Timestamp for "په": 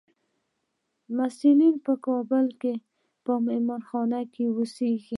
1.85-1.93, 3.25-3.33